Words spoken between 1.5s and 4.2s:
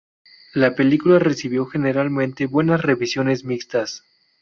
generalmente buenas revisiones mixtas.